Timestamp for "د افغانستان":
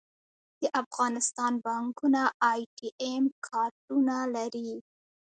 0.61-1.53